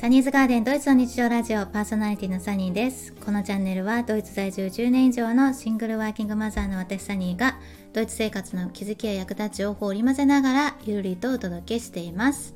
[0.00, 3.12] サニーズガーデンドイツの日常ラジオパーソナリティのサニーです。
[3.12, 7.58] このチャンネルはドイツ在住10年以上のシングルワーキングマザーの私サニーが
[7.92, 12.54] ドイツ生活の気づきや役立ち情報を織り交ぜながらゆるりとお届けしています。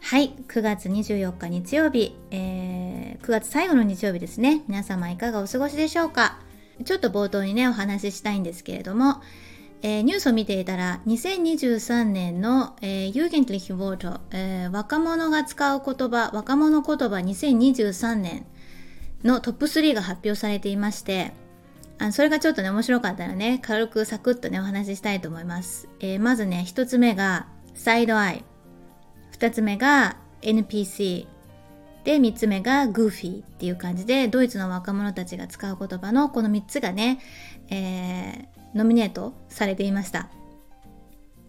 [0.00, 4.62] はい9月24日日曜日、えー、9月最後の日曜日ですね。
[4.66, 6.38] 皆様いかがお過ごしでしょうか？
[6.86, 9.20] ちょっと冒頭にねお話ししたいんですけれども
[9.82, 18.46] えー、ニュースを見ていたら2023年の、えー、ユーゲントリヒボート、えー、若者が使う言葉若者言葉2023年
[19.22, 21.32] のトップ3が発表されていまして
[21.98, 23.58] あそれがちょっとね面白かったらね。
[23.62, 28.44] 軽くサクッとねお話ししたいと思います、えー、まずね1つ目がサイドアイ。
[29.38, 31.26] 2つ目が NPC
[32.04, 33.42] で3つ目がグーフィー。
[33.42, 37.18] っていう感じでドイツの若者たちが使う言葉のこの3つがね、
[37.70, 40.28] えー、ノミネートされていました。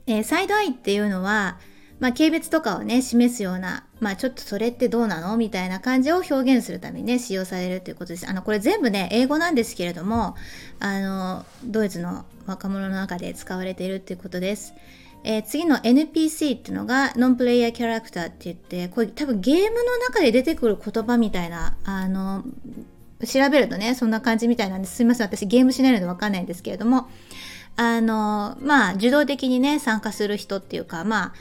[0.08, 1.59] えー、サイドアイっていうのは、
[2.00, 5.36] まあ、軽蔑とかをね、示すような、まあ、ちょっとそれってどうなの？
[5.36, 8.30] みたいな感じを表現するためにね、使用されるということです。
[8.30, 10.36] あの、これ全部ね、英語なんですけれども、
[10.80, 14.73] あの、ドイツの若者の中で使われているっていうことです。
[15.23, 22.44] えー、次の NPC っていうのがノンプレイヤーキャラクターって言って、これ多分ゲームの中で出てくる言葉みたいな、あの、
[23.26, 24.96] 調べるとね、そんな感じみたいなんです。
[24.98, 25.28] すいません。
[25.28, 27.10] 私ゲームしないのでわかんないんですけれども、
[27.76, 31.34] あの、まあ、受動的にね、参加する人っていうか、まあ、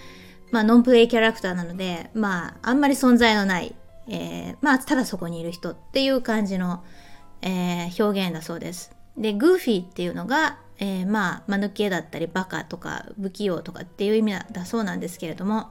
[0.51, 3.75] まあ、ノンプレイキャラクターなので、まあ、あんまり存在のない、
[4.09, 6.85] えー、まあ、ただそこにいる人っていう感じの、
[7.43, 8.93] えー、表現だそうです。
[9.17, 15.71] で、グーフィーっていうのが、えー、まあ、間抜けだったり、バカとか、不器用とかっていう意味だそうなんですけれども、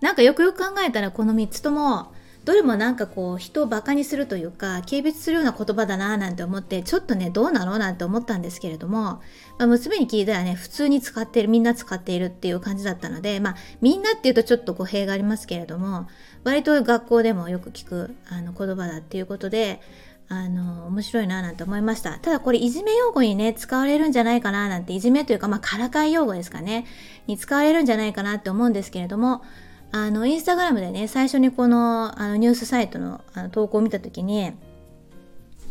[0.00, 2.12] なんかよくよく考えたら、この3つとも、
[2.44, 9.22] どれもなんかこう人をバカにするというか軽蔑するような言葉だなぁなんて思ってちょっとねどうなのなんて思ったんですけれども、
[9.58, 16.06] まあ、娘に聞いたらね普通に使ってるみんな使っているっていう感じだったのでまあみんなっていうとちょっと語弊がありますけれども
[16.44, 19.80] 割と学校でもよく聞くあの言葉だっていうことで
[20.28, 22.18] あの面白いななんて思いました。
[22.18, 26.86] ただこれいじめ用語にね使われるんじゃないかななんていじめというかまあからかい用語ですかね
[27.26, 29.42] に使われるんじゃないかなって思うんですけれども
[29.96, 34.50] あの、インスタグラムでね、最初にこのあのニュースサイトのあの投稿を見た時に、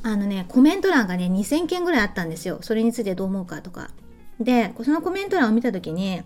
[0.01, 2.59] あのね、コメント欄がね、2000件ぐらいあったんですよ。
[2.61, 3.89] それについてどう思うかとか。
[4.39, 6.21] で、そのコメント欄を見た時に、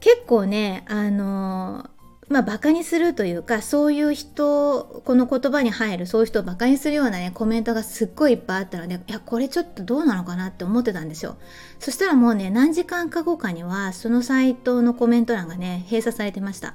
[0.00, 1.88] 結構ね、あの
[2.28, 11.38] まあ、バカにするというか、そういう人、この言葉に入る、そういう人をバカにするようなね、コメントがすっごいいっぱいあったので、いや、これちょっとどうなのかなって思ってたんですよ。
[11.78, 16.74] そしたらもうね、何時間か後かには、そのサイトのコメント欄がね、閉鎖されてました。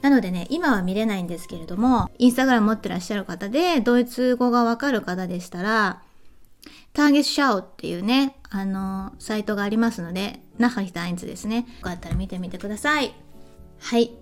[0.00, 6.02] なのでね、今は見れないんですけれども、インスタグラム持ってらっしゃる方で、ドイツ語がわかる方でしたら、
[6.92, 11.66] ターゲッシャオっていうね、あの、サイトがありますので、ナハリタインズですね。
[11.80, 13.14] よかったら見てみてください。
[13.80, 14.12] はい。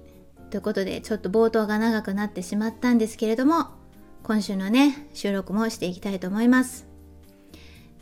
[0.51, 3.69] ということで、ちょっと冒頭が長くなってしまったんですけれども、
[4.23, 6.87] 今週のね、収録もしていきたいと思います。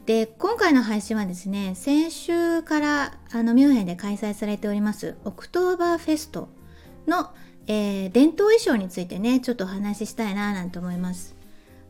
[0.06, 6.48] で、今回の配信はですね、先週からあのミュンヘンで開催されております、オクトーバーフェスト
[7.06, 7.30] の
[7.66, 11.34] えー、伝統衣装についてねちょっとお話ししたいななんて思います。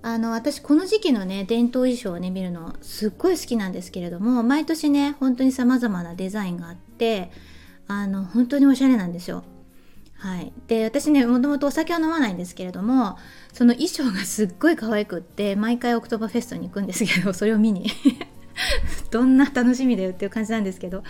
[0.02, 7.30] あの私この時期のね伝統衣装をね見るのすっごい好きなんですけれども毎年ね本当に様々なデザインがあって
[7.88, 9.44] あの本当におしゃれなんですよ。
[10.18, 13.18] はい、で私ねもともとお酒は飲まないんですけれども
[13.52, 17.90] その衣装がすっごい可愛くって毎回オクトバフェストに行くんですけど それを見に。
[19.10, 21.02] どんな楽しみだよっていう感じなんですけど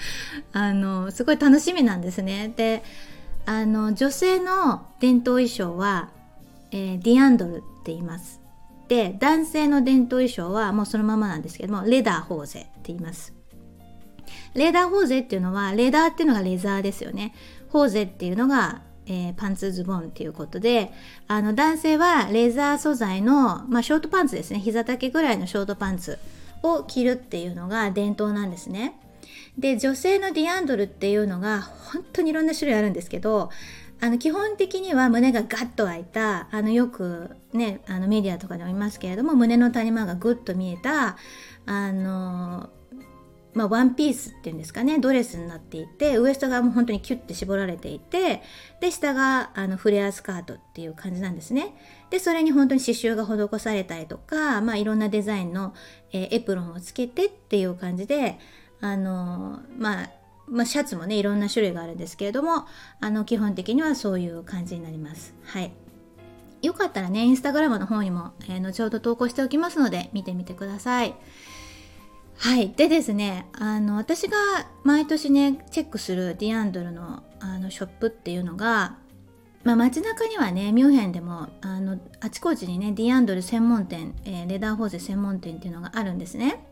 [0.53, 2.53] あのすごい楽しみなんですね。
[2.57, 2.83] で
[3.47, 6.10] あの女性の伝統衣装は、
[6.71, 8.41] えー、ディアンドルって言います。
[8.88, 13.34] で男性の伝統衣装はもうそのままなんですけどもレダーホーゼって言います。
[14.54, 17.34] レーダーホーゼっていうのはレーダーっていうのがレザーですよね。
[17.71, 20.93] ホーゼっていうのが、えー、パンツズボンっていうことで
[21.27, 24.60] あの男性はレザー素材の、まあ、ショートパンツですね。
[24.60, 26.19] 膝丈ぐらいのショートパンツ
[26.62, 28.94] を着るっていうのが伝統なんですね。
[29.59, 33.51] で女性のディアンドルっていうのが本当にいろんな種類あるんですけど
[34.01, 41.16] あの基本的には胸がガッと開いたあのよくねあのメディアとかでもいますけれども胸の谷間がグッと見えた
[41.66, 42.71] あの
[43.54, 48.42] まあ、ワンピースっていうんですかねドレスになっていてウエストがもう本当にキュッて絞られていて
[48.80, 51.72] で下があのフレアスカートっていう感じなんですね。
[52.10, 55.72] でそれに本当に刺繍が施されたりとか、まあ、いろんなデザインの、
[56.12, 58.39] えー、エプロンをつけてっていう感じで
[58.80, 60.10] あのまあ
[60.47, 62.66] まあ、シャツもねいろんな種類があるんですけれども
[63.00, 65.34] あの基本的にはそういう感じになります。
[65.44, 65.72] はい
[66.60, 71.15] よかったらねインスタグラムの方にも、えー、後ほど投稿しておきますので見てみてください。
[72.36, 72.71] はい。
[72.71, 74.36] でですね、あの、私が
[74.82, 78.97] 毎年ね、チェックするディアンドルのあのショップっていうのが、
[79.65, 86.66] まあ、街中にはねミュンヘンでもあのあちこちにねディアンドル専門店、えー、レダーホーゼ専門店っていうのがあるんですね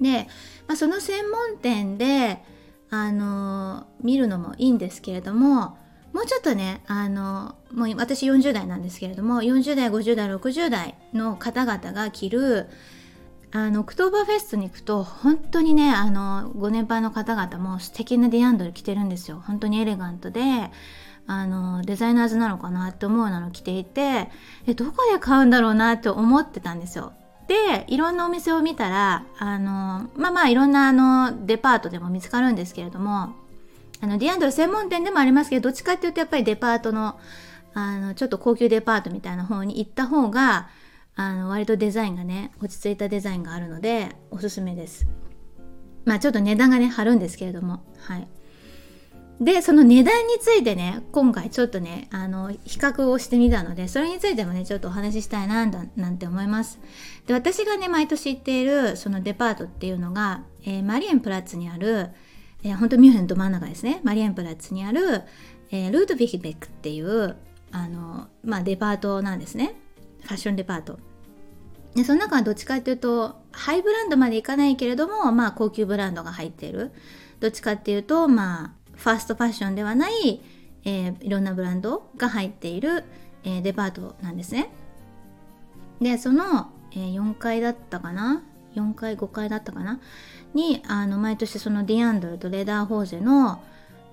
[0.00, 0.28] で、
[0.66, 2.42] まあ、その専門店で
[2.90, 5.76] あの見るのもいいんですけれども
[6.12, 12.68] もうちょっとねあのもう私40代なんですけれども40代50代60代の方々が着る
[13.50, 19.42] あのオクトーバーフェストに行くと本当にねあのご年配の方々も素敵なディアンドル着てるんですよ。
[19.46, 20.40] 本当にエレガントで
[21.26, 24.28] あのデザイナーズなのかなって思うようなの着ていて
[24.66, 27.12] えどこで買うんだろうなって思ってたんですよ。
[27.48, 33.32] でいろんなお店を見たらあのまあまあいろんなあのデパートでも見つかるんですけれども
[34.00, 37.18] あのディアンドル専門店でもありますけどどっちかっていうとやっぱりデパートの
[37.74, 40.68] あのちょっと高級デパートみたいな方に行った方が
[41.14, 45.06] あの割とデザインがね落ち着いたデザインがあるのでおすすめです。
[46.04, 48.28] まあちょっと値段がね張るんですけれどもはい。
[49.40, 56.80] でその値段についてね今回ちょっとねあの比較をしてみたのでそれについてもねちょっとお話ししたいななんて思います。
[57.26, 62.10] で私がね毎年行っているそのデパートっていうのが、えー、マリエンプラッツにある、
[62.64, 64.00] えー、本当ミュンヘンど真ん中ですね。
[64.02, 65.22] マリエンプラッツにある、
[65.70, 67.36] えー、ルートヴィヒベックっていう
[67.70, 69.76] あの、まあ、デパートなんですね。
[70.22, 70.98] ファッションデパート。
[71.94, 76.90] でその中はどっちかっていうとハイブランドまでいかないけれどもまあ高級ブランドが入っている。
[77.40, 80.42] どっちかっていうとまあファーストファッションではない、
[80.84, 83.04] えー、いろんなブランドが入っている、
[83.44, 84.70] えー、デパートなんですね。
[86.00, 88.42] でその、えー、4階だったかな
[88.74, 90.00] ？4階5階だったかな？
[90.52, 93.62] にあの毎年そのディアンドルとレダーホーゼの、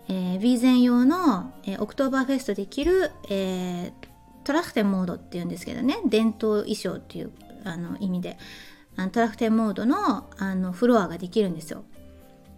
[0.07, 3.91] えー、 Wiesn 用の、えー、オクトーバーフェストで着る、えー、
[4.43, 7.31] Trachtenmode っていうんですけどね伝統衣装っていう
[7.63, 8.37] あの意味で
[8.95, 11.83] あの Trachtenmode のあのフロアができるんですよ。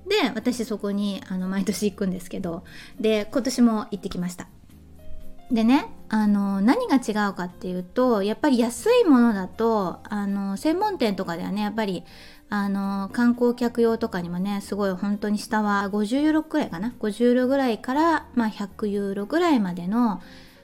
[0.08, 2.64] で私そこにあの毎年行くんですけど
[3.00, 4.48] で今年も行ってきました。
[5.52, 12.04] でねあの何が違うかっていうとやっぱり安いものだとあの専門店とかではねやっぱり
[12.50, 20.22] あの観光客用とかにもねすごい本当に下は50ユーロくらいかな？50ユーロぐらいから、まあ、100ユーロぐらいまでの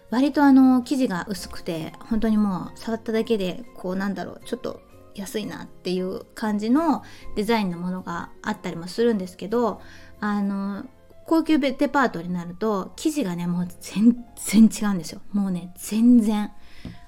[0.10, 4.82] 割とあの生地が薄くて本当にもう触っただけでこうなんだろうちょっと
[5.16, 7.04] 安いなっていう感じの
[7.36, 9.82] デザインのものがあったりもするんですけど
[10.20, 10.86] あの
[11.26, 15.22] 高級デパートになると生地がねもう全然違うんですよ。
[15.32, 16.52] もうね全然。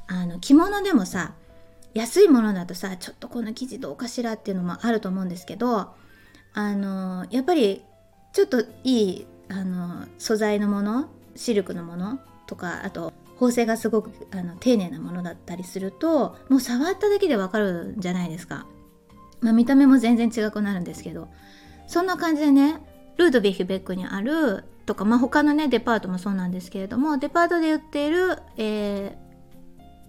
[0.07, 1.34] あの着物でもさ
[1.94, 5.96] 安いものだとさちょっとこの生地どうかしらっていうのもあると思うんですけど
[6.54, 7.84] あのやっぱり
[8.34, 18.66] ちょっといいあの素材のものシルクのものとかあと縫製がすごくあの丁寧なものだったりするともう触っただけでわかるじゃないですか、
[19.42, 21.28] まあ、見た目も全然違くなるんですけど。
[21.88, 22.82] そんな感じでね
[23.18, 29.16] ルードビヒベックにあるとか、まあ、他のねデパートもそうなんですけれどもデパートで売っている、え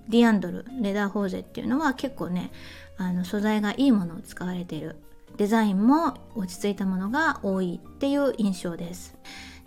[0.09, 2.51] ー、ディアンドルレダーホーゼっていうのは結構ね
[2.99, 4.97] あの素材がいいものを使われている。
[5.37, 9.15] デザインも落ち着いたものが多いっていう印象です。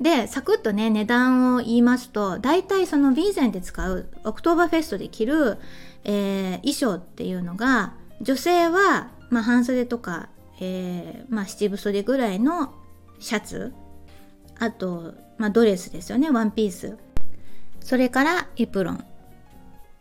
[0.01, 5.57] でサクッとね値段を言いますと大体その Wiesn で使うオクトーバーフェストで着る、
[6.05, 10.29] えー、衣装っていうのが女性は、まあ、半袖とか、
[10.59, 12.73] えー、まあ、七分袖ぐらいの
[13.19, 13.73] シャツ
[14.57, 16.97] あと、まあ、ドレスですよねワンピース
[17.81, 19.03] それからエプロン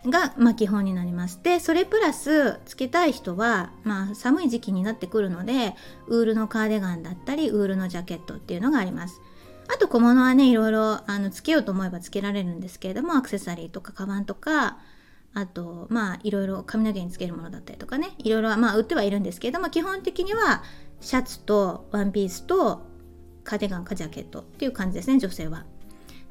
[0.06, 1.40] が、まあ、基本になります。
[1.42, 5.74] で、それプラス、つけたい人は、まあ、寒い時期になってくるので、
[6.06, 9.20] ウールのカーディガンだったり、ウールのジャケットっていうのがあります。
[9.68, 14.78] あと小物はねいろいろあのつけようと思えばつけられるんですけれどもアクセサリーとかカバンとか
[15.34, 20.62] あとまあいろいろ髪の毛につけるものだったりとかねいろいろまあ売ってはいるんですけれども基本的には
[21.00, 22.86] シャツとワンピースと
[23.44, 25.64] カーディガンかジャケットっていう感じですね女性は。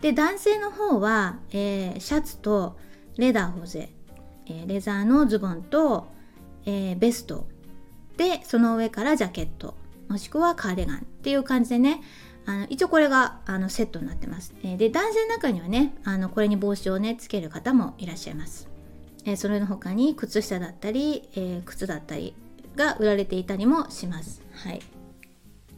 [0.02, 2.78] で男性の方は、えー、シャツと
[3.18, 3.90] レダーホゼ、
[4.46, 6.08] えー、レザーのズボンと、
[6.66, 7.48] えー、ベスト
[8.16, 9.76] でその上からジャケット
[10.08, 12.02] もしくはカーディガンっていう感じでね
[12.48, 14.56] あの一応これがあのセットになってます。
[14.64, 18.70] えー、で男性の中にはねあのこれに帽子をねつける方もいらっしゃいます。
[19.26, 22.34] えー、それの他に靴下だったり、え、靴だったり
[22.78, 24.42] が売られていたりもします。
[24.54, 24.82] はい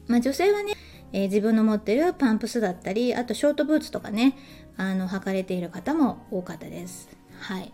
[0.06, 0.74] まあ、女性はね、
[1.12, 4.38] え自分の持ってるパンプスだったりあとショートブーツとかね
[4.78, 7.10] あの履かれている方も多かったです。
[7.40, 7.74] はい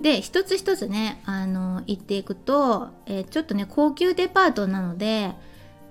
[0.00, 5.34] で一つ一つねあの行っていくと、えちょっとね高級デパートなので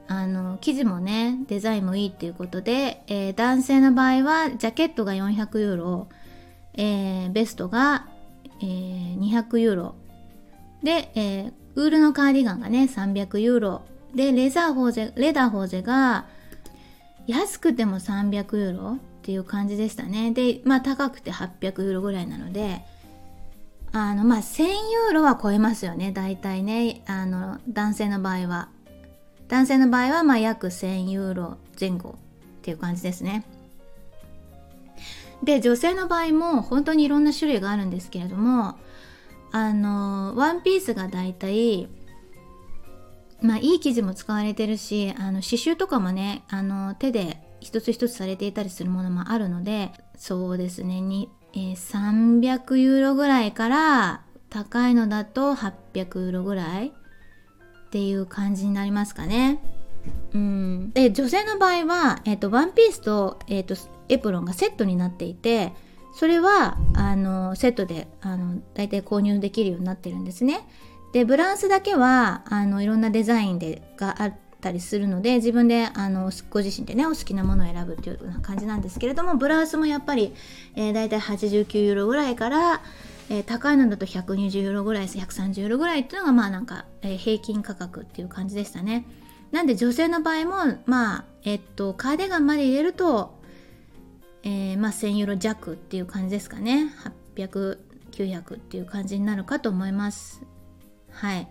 [0.10, 6.08] あの生地もねデザインもいいっていうことで、えー、男性の場合はジャケットが400ユーロ、
[6.76, 8.08] えー、ベストが、
[8.62, 9.96] えー、200ユーロ。
[10.84, 13.82] で、えー、ウールのカーディガンがね300ユーロ。
[14.16, 16.26] でレザーホーゼレダーホーゼが
[17.28, 20.32] 安くても300ユーロっていう感じでしたね。
[20.32, 22.82] でまあ高くて800ユーロぐらいなので
[23.92, 27.02] あのまあ1000ユーロは超えますよね大体ね。
[27.08, 28.70] あの男性の場合は。
[29.48, 32.13] 男性の場合はまあ約1000ユーロ前後っ
[32.62, 33.46] ていう感じですね。
[35.44, 38.77] で女性の場合も本当にいろんな種類があるんですけれども
[39.51, 41.88] あのワンピースが大体
[43.42, 56.94] まあいい生地も使われてるしあの刺繍とかもねあの手で一つ一つされていたりするものもあるのでそうですねに、えー、300ユーロぐらいから高いのだと800ユーロぐらい
[57.98, 59.60] っていう感じになりますかね。
[60.32, 63.75] うん、で女性の場合は、えーと、ワンピースと,、えーと
[64.08, 65.74] エプロンがセットになっていて
[66.13, 70.68] それはあのセットであの大体購入できるようになってるんですね。
[71.12, 80.36] でブラウスだけはあのいろんなデザインでがあったりするので自分であのご自身でねお好きなものを選ぶっていうような感じなんですけれどもブラウスもやっぱり、
[80.75, 82.82] えー、大体89ユーロぐらいから、
[83.29, 89.05] えー、高いのだと120ユーロぐらい130ユーロぐらいっていうのがまあなんか、えー、平均価格っていう感じでしたね。
[89.51, 93.38] なんで女性の場合もまあえっとカーディガンまで入れると
[94.43, 96.93] えー、まあ、1000ユーロ弱っていう感じですかね。
[97.36, 97.79] 800、
[98.12, 100.41] 900っていう感じになるかと思います。
[101.12, 101.50] はい。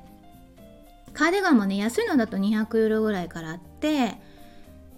[1.13, 4.15] カーディガンもね安いのだと200ユーロぐらいからあって、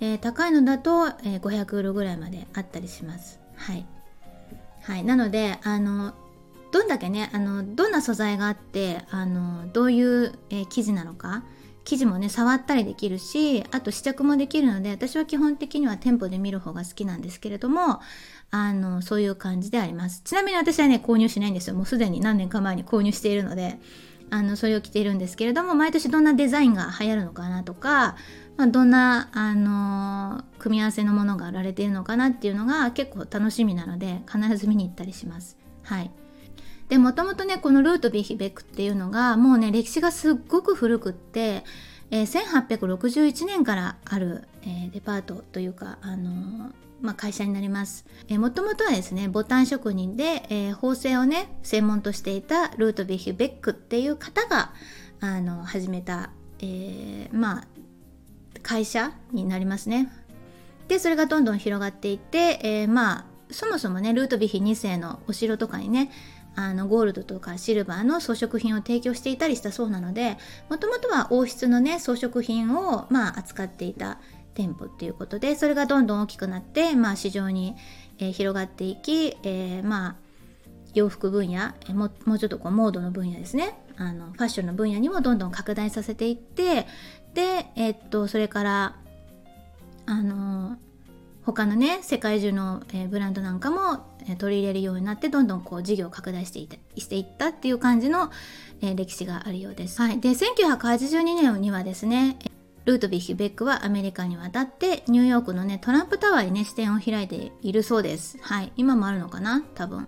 [0.00, 3.40] えー、高いのだと、えー、500ユーロぐらいまであったりします。
[3.56, 3.84] はい。
[4.82, 5.02] はい。
[5.02, 6.14] なのであの
[6.70, 11.44] どんだけねあのどんな素材があってあのどういう、えー、生地なのか
[11.84, 18.00] 生地もね触ったりできるしあと試着もできるので私は基本的には店舗で見る方が好きなんですけれども
[18.50, 20.22] あのそういう感じであります。
[20.24, 21.74] ちなみに私はね購入しないんですよ。
[21.74, 23.78] もうすでに何年か前に購入しているので
[24.30, 28.16] あのそれを着ているんですけれども毎年どんなデザインが流行るのかなとか、
[28.56, 35.56] まあ、どんな、あの組み合わせのものが売られているのかなっていうのが結構楽しみなので必ず見に行ったりします。
[35.82, 36.10] はい。
[36.88, 41.64] でもともとねこのルートビヒベックっていうのがもうね歴史がすっごく古くって、
[42.10, 48.06] えー、1861年からある、えー、デパートというか、あのー、まあ、会社になります。
[48.30, 54.72] もともとはですねボタン職人で、えー、縫製をね専門としていたルートビヒベックっていう方が
[55.20, 56.30] あの始めた、
[56.60, 57.66] えー、まあ
[58.62, 60.10] 会社になりますね。
[60.88, 66.10] でそれがどんどん広がっていって、えー、まあそもそもねルートビヒ2世のお城とかにね
[66.58, 70.36] あのゴールドとかシルバーの装飾品を提供していたりしたそうなので
[70.68, 74.18] もともとは王室のね装飾品を、まあ、扱っていた
[74.54, 77.76] 店舗っていうことでそれがどんどん大きくなって、まあ、市場に、
[78.18, 80.16] えー、広がっていき、えー、まあ
[80.94, 83.78] 洋服分野ももうちょっとこうモードの分野ですね。
[83.96, 86.86] あのファッションの分野にもどんどん拡大させていって
[87.34, 88.96] で、えー、っとそれから
[90.06, 90.76] あの
[91.52, 98.30] 他のね世界中の、え、ブランドなんかも、え、取り入れるようになってどんどんこう事業を拡大していたしていったっていう感じの、
[98.82, 100.02] え、歴史があるようです。
[100.02, 102.36] はい、で1982年にはですね
[102.84, 108.36] ルートビヒ・ベックはアメリカに渡ってニューヨークのねトランプタワーにね支店を開いているそうです。
[108.42, 109.64] はい、今もあるのかな？
[109.74, 110.06] 多分。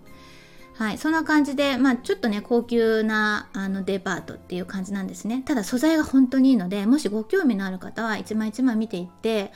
[0.75, 9.51] はい、そんな感じで、まあ、ちょっとね高級なあのデパートっていう感じなんですねただ素材が本当にいいのでもしご興味のある方は一枚一枚見ていって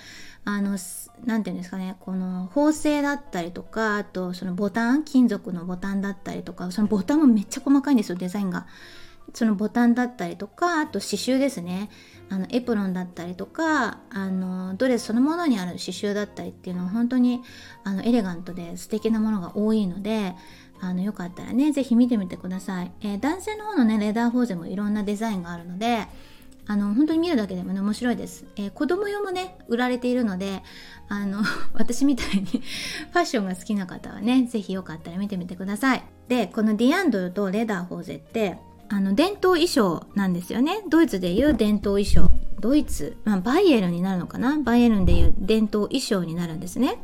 [0.46, 0.78] あの
[1.26, 8.68] 何て言うんですかねこの縫製だったりとかあとそのボタン金属のボタンだったりとかそのボタンもめっちゃ細かいんですよデザインが。
[9.34, 11.90] そのボタンだったりとかあと刺繍ですね
[12.30, 17.42] あのエプロンだったりとかあのドレスそのものにある刺繍だったりっていうのは本当に
[17.84, 20.36] あのエレガントで素敵なものが多いので
[20.80, 26.08] あのよかったらね是非見てみてください、えー、男性の方のねレーダーフォーゼもいろんなデザインがあるので
[26.68, 30.64] あの本当に見るだけでもね面白いです、えー、子供用もね売られているので
[31.08, 31.44] あの
[31.74, 36.04] 私みたいに ファッションが好きな方はね是非よかったら見てみてください。
[36.28, 38.58] でこのディアンドルとレダーホーゼって
[38.90, 40.84] あの伝統衣装なんですよね。
[40.90, 42.32] ドイツでいう伝統衣装。
[42.60, 44.58] ドイツ、まあ、バイエルンになるのかな？
[44.60, 46.98] バイエルンでいう伝統衣装になるんですね。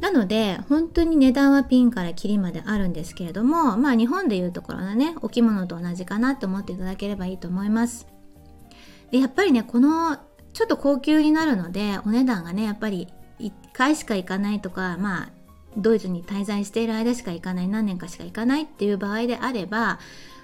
[0.00, 8.13] なので本当に値段はピンからキリまであるんですけれどもまあ日本でいうところのねお着物と同じかなと思っていただければいいと思います。
[9.14, 10.16] でやっぱりねこの
[10.52, 13.06] ちょっと高級になるのでお値段がねやっぱり
[13.38, 15.32] 1回しか行かないとかまあ
[15.76, 20.00] ドイツに滞在している間しか行かない何年かしか行かないっていう場合であれば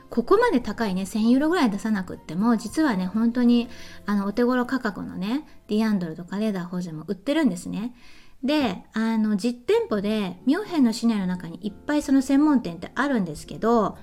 [0.09, 3.69] ここまで高いね1000ユーロぐらい出さなくっても実はね本当に
[4.07, 7.97] あのお手頃価格のねディアンドルとかレーダーホジェも売ってるんですね。
[8.45, 13.99] であの実店舗でミュンヘンの市内の中にいっぱいその専門店ってあるんですけど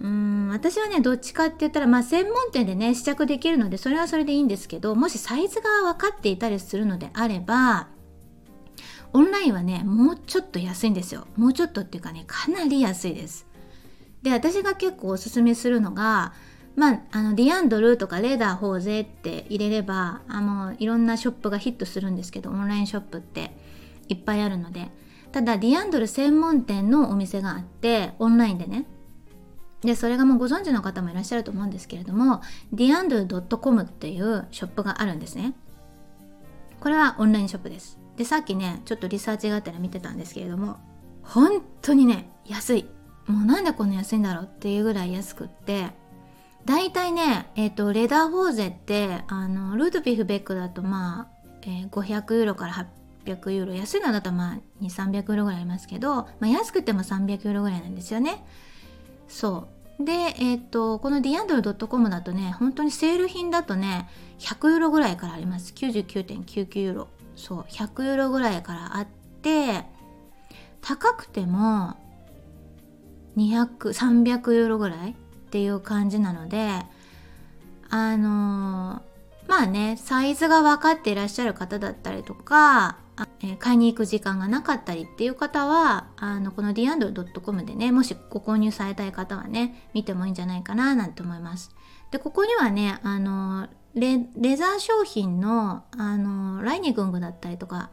[0.00, 7.88] うん私はねどっちかって言ったらまあ専門店でね試着できるのでそれはそれでいいんですけどもしサイズが分かっていたりするのであれば
[9.12, 11.26] オンラインはねもうちょっと安いんですよ。
[11.36, 13.46] もうちょっとっていうかねかなり安いです。
[14.22, 16.32] で私が結構おすすめするのが
[16.76, 23.50] まあ、あのディアンドルとかレーダーホーゼって入れればあのいろんなショップがヒットするんですけどオンラインショップって
[24.08, 24.90] いっぱいあるので。
[25.32, 28.86] ただディアンドル専門店のお店があってオンラインでね
[29.82, 32.42] でそれがもうご存知の方もいらっしゃると思うんですけれども
[32.74, 35.54] deandle.com っていうショップがあるんですね。
[36.80, 37.98] これはオンラインショップです。
[38.16, 40.78] でさっきねちょっとリサーチがあったら見てたんですけれども
[41.22, 42.86] 本当にね安い。
[43.26, 45.98] もうなんでこんな安いんだろうっていうぐらい安くって。
[46.66, 52.86] 大体ね、えっ、ー、とレダーホーゼってあのルードビフベックだとまあ、えー、500ユーロから
[53.24, 53.74] 800ユーロ。
[53.74, 58.44] 安いのだとまあ2300ユーロぐらいありますけど、まあ、安くても300ユーロぐらいなんですよね。
[59.30, 59.68] そ
[59.98, 60.04] う。
[60.04, 64.08] でえっ、ー、とこのディアンドル .com だとね本当にセール品だとね
[64.38, 65.72] 100ユーロぐらいからあります。
[65.74, 67.08] 99.99ユーロ。
[67.36, 69.06] そう100ユーロぐらいからあっ
[69.42, 69.84] て
[70.82, 71.96] 高くても
[73.36, 75.14] 200300ユーロぐらいっ
[75.50, 76.68] ていう感じなので
[77.88, 79.02] あの
[79.48, 82.98] まあねサイズが分かっていらっしゃる方だったりとか
[83.58, 91.74] 買いに行く時間がなかったりっていう方はあのこの D&D.com でねもしご購入されたい方はね見てもいいんじゃないかななんて思います。
[92.10, 94.18] でここにはねあのレ
[94.56, 97.90] ザー商品のあのライニングングだったりとか、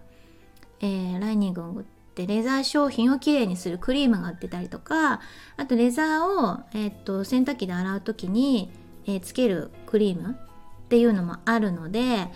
[0.79, 5.21] えー、ライニングってレザー商品をきれいにするクリームが売ってたりとか
[5.55, 8.71] あとレザーを、えー、っと洗濯機で洗う時に、
[9.07, 12.27] えー、つけるクリームっていうのもあるので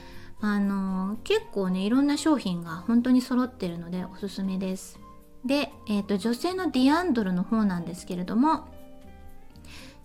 [0.41, 4.99] あの結構ねいろんな商品が本当に揃ってるのでおすすめです。
[5.45, 8.67] で、えーと、女性のディアンドルの方なんですけれども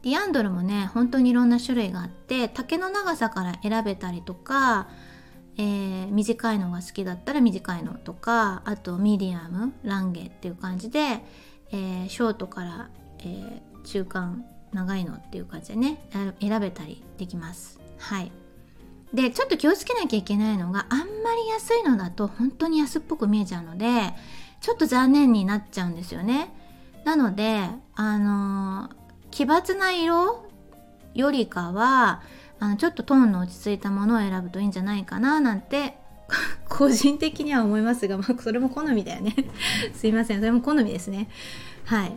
[0.02, 4.88] ディアンドルもね本当にいろんな種類があって丈の長さから選べたりとか
[5.58, 11.22] えー、短いのが好きだったら短いのとかあとミディアムランゲっていう感じで、
[11.72, 16.08] えー、ショートから、えー、中間長いのっていう感じでね
[16.40, 18.30] 選べたりできますはい
[19.14, 23.86] でちょっと気をつけなきゃいけないのがあんまり安いのだと本当に安っぽく見えちゃうので
[24.60, 26.52] ちょっと残念になっちゃうんですよね。
[27.04, 28.90] なのであの
[29.30, 30.44] 奇抜な色
[31.14, 32.22] よりかは
[32.58, 35.98] あのちょっとトーンの落ち着いたものを選ぶといいんじゃないかななんて
[36.68, 39.34] 個人的には思いますが、まあ、それも好みだよね。
[39.94, 40.40] すいません。
[40.40, 41.28] それも好みですね。
[41.84, 42.16] はい。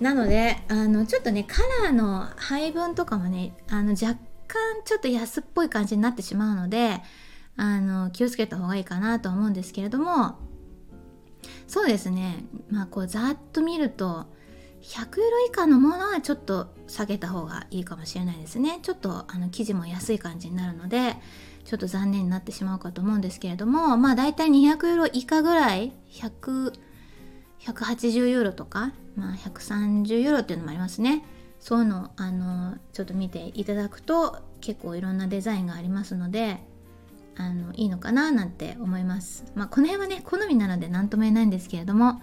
[0.00, 4.16] なのであのちょっとねカラーの配分とかもねあの若
[4.52, 7.00] 干ちょっと安っぽい感じになってしまうので
[7.56, 10.38] あの気をつけた方がいいかなと思うんですけれども
[11.66, 12.44] そうですね。
[12.68, 14.26] まあこうざっと見ると
[14.82, 18.80] 100ユーロ以下のものはちょっと下げた方がいいかもしれないですね。
[18.82, 21.16] ちょっとあの生地も安い感じになるので
[21.64, 26.72] ちょっと残念になってしまうかと思うんですけれどもまあ大体200ユーロ以下ぐらい100
[27.60, 31.24] 180ユーロとか、まあ、130ユーロっていうのもありますね。
[31.60, 36.58] そういうのあのちょっと見ていただくと結構いろんなデザインがありますので
[37.36, 39.44] あのいいのかななんて思います。
[39.54, 42.20] まあこの辺はね好みなので何とも言えないんですけれども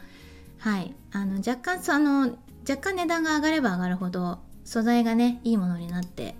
[0.59, 0.93] はい。
[1.11, 6.35] あの若干その若干値段が上がれば上がるほど素材がねいいものになって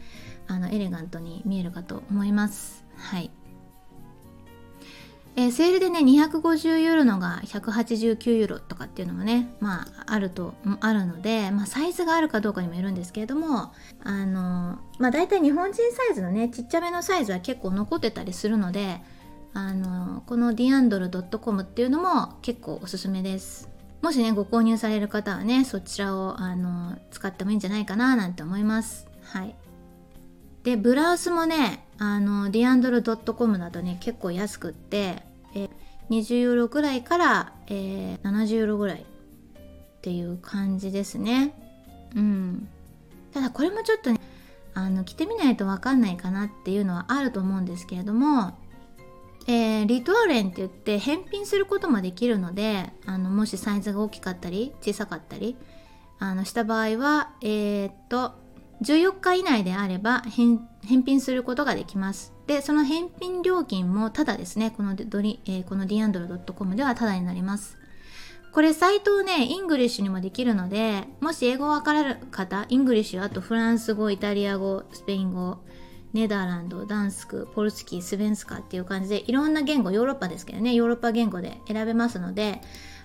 [0.47, 2.83] あのエレガントに見えるかと思います。
[2.97, 3.31] はい。
[5.39, 13.71] えー、セールでね250ユーロのが189ユーロとかっていうのもねまああるとあるので、まあ、サイズがあるかどうかにもよるんですけれども
[14.03, 18.99] あのまあ大体日本人サイズのねちっちゃめのサイズは結構残ってたりするので
[19.53, 23.69] あのこのディアンドル .com っていうのも結構おすすめです。
[24.01, 29.07] もしねご購入される方はねそちらをあの使ってもいいんじゃないかななんて思います。
[29.23, 29.55] はい。
[30.63, 35.26] でブラウスもねあのディアンドル .com だとね結構安くって
[35.63, 35.69] え
[36.09, 39.03] 20ユーロぐらいから、えー、70ユーロぐらいっ
[40.01, 41.53] ていう感じですね。
[42.15, 42.69] うん。
[43.33, 44.19] ただこれもちょっとね
[44.73, 48.57] あの着てみないと分かんないかなっていうのはあると思うんですけれども
[49.49, 55.55] えー、リトアレンって言って返品することもできるのであのもしサイズが大きかったり小さかったり
[56.19, 58.33] あのした場合はえー、っと
[58.81, 62.33] 14日以内であれば返品することができます。
[62.45, 67.77] で、その返品料金もただですね、このドリ、えー、この dirndl.com ではただになります。
[68.51, 75.59] これサイトをね、 English にもできるので、もし英語わかる方、 English、あとフランス語、イタリア語、スペイン語、
[76.13, 82.61] Nederlands Dansk Polski Svenska っていう感じでいろんな言語ヨーロッパですけどねヨーロッパ言語で選べますので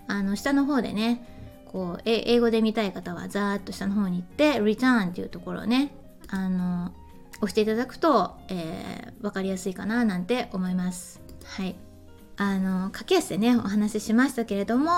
[0.07, 1.42] あの下の方でね
[1.73, 5.95] こう英語で見たい方はざーっと下の方に行って Return っていうところをね
[6.29, 6.93] あの
[7.39, 11.21] 押していただくと、えー、分かりやすいかななんて思います。
[11.45, 11.75] はい。
[12.37, 14.91] あの駆け足でねお話ししましたけれども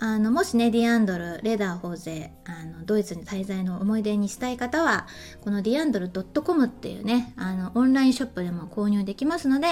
[0.00, 5.06] あのもしねディアンドルレーダーホーゼあのドイツに滞在の思い出にしたい方は
[5.42, 9.66] このディアンドル .com っていうねあのオンラインショップでも購入できますので、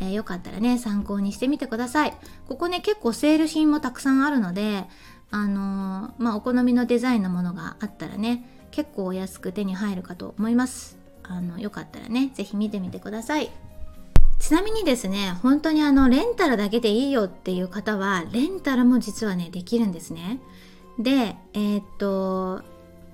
[0.00, 2.14] えー、よかったらね参考にしてみてください。
[2.48, 4.84] ここね結構セール品もたくさんあるので
[5.32, 13.50] あの、まあお好みのデザインのものがあったらね結構お安く手に入るかと思いますあのよかったらね是非見てみてください
[14.42, 20.40] ちなみにですね、本当にあの、レンタルだけでいいよっていう方は、レンタルも実はね、できるんですね。
[20.98, 22.60] で、えー、っと、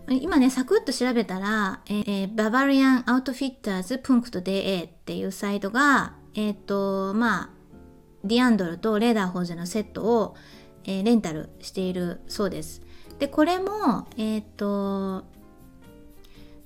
[0.08, 7.50] 今ね、サクッと調べたら、えー、ババリアンアウトフィッターズ .de っていうサイトが、えー、っと、まあ、
[8.24, 10.34] ディアンドルとレーダーホーゼのセットを、
[10.88, 12.82] えー、レンタルしているそうです。
[13.18, 15.22] で、これも、えっと、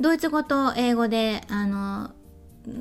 [0.00, 2.12] ドイツ語と英語で、あの、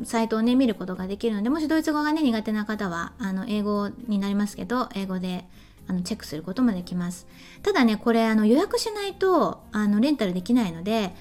[0.04, 5.46] サイトをね見ることができるのでもしドイツ語がね苦手な方はあの英語になりますけど英語で
[5.88, 7.28] あのチェックすることもできます
[7.64, 11.16] ただねこれあの予約しないとあのレンタルできないので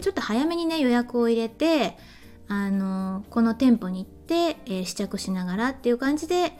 [0.00, 1.96] ちょっと早めにね予約を入れて
[2.48, 4.34] あのこの店舗に行って、
[4.66, 6.52] えー、試着しながらっていう感じで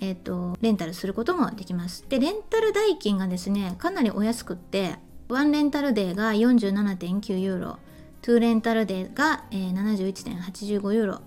[0.00, 4.96] えーと、レンタルすることもできますでレンタル代金がですねかなりお安くって
[5.28, 7.78] 1レンタルデーが47.9ユーロ
[8.26, 11.20] 2レンタルデーが、えー、71.85ユーロ、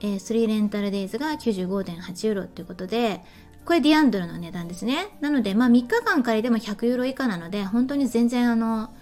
[0.00, 3.20] えー、3レンタルデイズが95.8ユーロということで、
[3.64, 5.16] これディアンドルの値段ですね。
[5.20, 8.92] なので、まあ3日間借りても100ユーロ以下なので、本当に全然あの、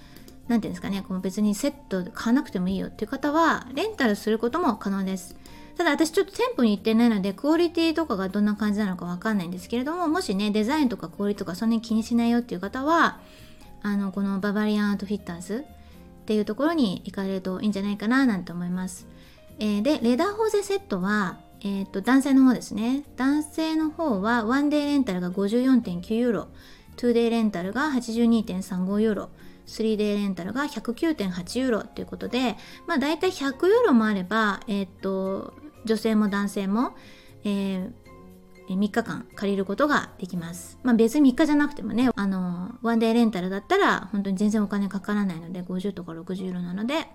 [0.47, 5.35] なんていうんですかね、この別にセット買わなくてもいいよっていう方は、レンタルすることも可能です。
[5.77, 13.21] ただ私ちょっと店舗に行ってないので、クオリティとかがどんな感じなのかわかんないんですけれども、もしね、デザインとかクオリティとかそんなに気にしないよっていう方は、
[13.83, 15.65] あの、このババリアンアートフィッターズ、
[16.23, 19.07] っていうところに行かれるといいんじゃないかななんて思います。
[19.59, 23.05] えー、で、レダーホーゼセットは、えー、と男性の方ですね。
[23.17, 26.49] 男性の方は1デーレンタルが54.9ユーロ、
[26.97, 29.29] 2デーレンタルが82.35ユーロ、
[29.67, 32.57] 3デーレンタルが109.8ユーロということで、
[32.87, 35.55] まあ大体100ユーロもあれば、えっ、と、
[35.85, 36.97] 女性も男性も、
[37.45, 37.93] えー、
[38.69, 40.79] 3日間借りることができます。
[40.83, 47.09] まあ別に3日じゃなくてもね、あの、ワンデーレンタルだったら本当に全然お金かからないので50とか60ユーロなので、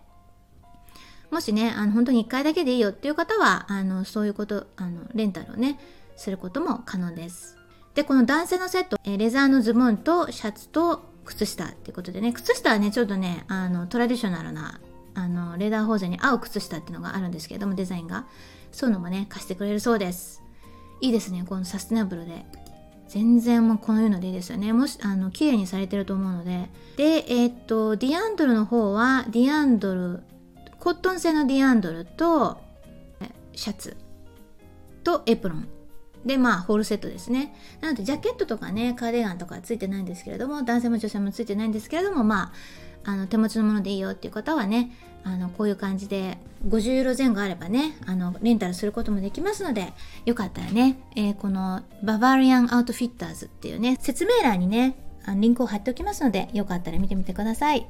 [1.32, 5.80] もしね、あの本当に1回だけでいいよっていう方は、あのそういうこと、あのレンタルをね、
[6.15, 7.58] することも可能です。
[7.95, 14.80] で、この男性のセット、えレザーのズボンとシャツと靴下っていうことでね、靴下はね、ちょっとね、あのトラディショナルな
[15.15, 18.25] あのレーダーホーゼに合う靴下っていうのがあるんですけれども、デザインが。
[18.71, 20.43] そういうのもね、貸してくれるそうです。
[21.01, 22.45] いいですねこのサステナブルで。
[23.08, 24.73] 全然もうこういうのでいいですよね。
[24.73, 26.69] もしあの綺麗にされてると思うので。
[26.97, 30.23] でえー、っとディアンドルの方はディアンドル
[30.80, 32.58] コットン製のディアンドルと
[33.53, 33.95] シャツ。
[35.03, 35.67] とエプロン。
[36.25, 37.56] でまあホールセットですね。
[37.80, 42.51] なのでジャケットとかねカーディガンとかついてないんですけれども男性も女性もついてないんですけれどもまあ
[43.07, 44.91] あの手持ちのものでいいよっていう方はね
[45.23, 49.93] あのこういう感じで50ユーロ前後あればねあのレンタルすることもできますので
[50.25, 57.87] よかったらね、えー、このババリアンアウトフィッターズっていうね説明欄にねあのリンクを貼っておきますのでよかったら見てみてください。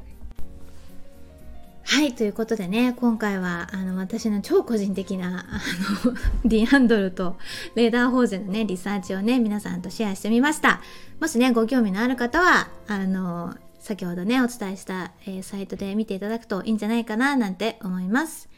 [1.89, 5.61] はいということでね今回はあの私の超個人的なあ
[6.05, 7.37] の ディアンドルと
[7.75, 10.81] レーダーホーゼのねリサーチをね皆さんとシェアしてみました。
[11.21, 13.55] もしねご興味のある方はあの
[13.87, 18.49] 先ほどねお伝えした、えー、サイトで見ていただくといいんじゃないかななんて思います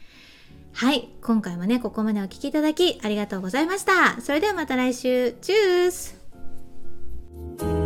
[0.72, 1.08] はい。
[1.20, 4.20] 今回もね、ここまでお聴きいただきありがとうございました。
[4.20, 5.32] それではまた来週。
[5.42, 7.79] チュース